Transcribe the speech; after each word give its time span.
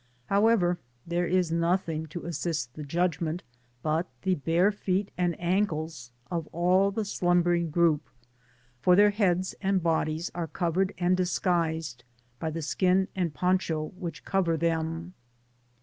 How 0.25 0.47
ever, 0.47 0.79
there 1.05 1.27
is 1.27 1.51
nothing 1.51 2.07
to 2.07 2.25
assist 2.25 2.73
the 2.73 2.83
juc^ment 2.83 3.41
but 3.83 4.07
the 4.23 4.33
bare 4.33 4.71
feet 4.71 5.11
and 5.15 5.39
andes 5.39 6.09
of 6.31 6.47
all 6.51 6.89
the 6.89 7.05
slumbering 7.05 7.69
group, 7.69 8.09
for 8.79 8.95
thdr 8.95 9.13
heads 9.13 9.53
and 9.61 9.83
bodies 9.83 10.31
are 10.33 10.47
covered 10.47 10.95
and 10.97 11.15
dis< 11.15 11.37
guised 11.37 11.97
by 12.39 12.49
the 12.49 12.63
skin 12.63 13.09
and 13.15 13.35
poncho 13.35 13.89
which 13.95 14.25
cover 14.25 14.57
them. 14.57 15.13